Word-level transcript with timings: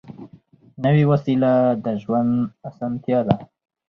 نوې 0.83 1.03
وسیله 1.11 1.51
د 1.83 1.85
ژوند 2.01 2.31
اسانتیا 2.69 3.19
ده 3.27 3.35